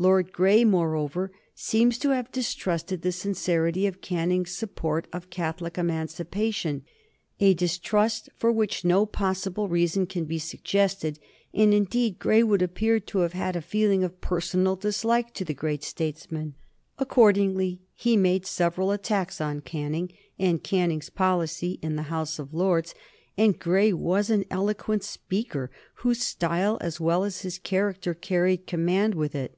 Lord 0.00 0.32
Grey, 0.32 0.64
moreover, 0.64 1.30
seems 1.54 1.98
to 1.98 2.08
have 2.14 2.32
distrusted 2.32 3.02
the 3.02 3.12
sincerity 3.12 3.86
of 3.86 4.00
Canning's 4.00 4.50
support 4.56 5.06
of 5.12 5.28
Catholic 5.28 5.76
emancipation, 5.76 6.86
a 7.38 7.52
distrust 7.52 8.30
for 8.34 8.50
which 8.50 8.82
no 8.82 9.04
possible 9.04 9.68
reason 9.68 10.06
can 10.06 10.24
be 10.24 10.38
suggested; 10.38 11.18
and, 11.52 11.74
indeed, 11.74 12.18
Grey 12.18 12.42
would 12.42 12.62
appear 12.62 12.98
to 12.98 13.18
have 13.18 13.34
had 13.34 13.56
a 13.56 13.60
feeling 13.60 14.02
of 14.02 14.22
personal 14.22 14.74
dislike 14.74 15.34
to 15.34 15.44
the 15.44 15.52
great 15.52 15.84
statesman. 15.84 16.54
Accordingly 16.98 17.82
he 17.94 18.16
made 18.16 18.46
several 18.46 18.92
attacks 18.92 19.38
on 19.38 19.60
Canning 19.60 20.10
and 20.38 20.64
Canning's 20.64 21.10
policy 21.10 21.78
in 21.82 21.96
the 21.96 22.04
House 22.04 22.38
of 22.38 22.54
Lords, 22.54 22.94
and 23.36 23.58
Grey 23.58 23.92
was 23.92 24.30
an 24.30 24.46
eloquent 24.50 25.02
speaker, 25.04 25.70
whose 25.96 26.22
style 26.22 26.78
as 26.80 27.00
well 27.00 27.22
as 27.22 27.42
his 27.42 27.58
character 27.58 28.14
carried 28.14 28.66
command 28.66 29.14
with 29.14 29.34
it. 29.34 29.56